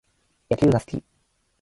[0.49, 1.03] 野球が好き